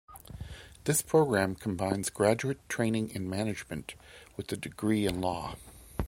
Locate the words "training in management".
2.67-3.93